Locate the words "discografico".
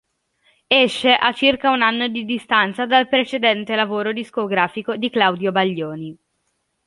4.11-4.95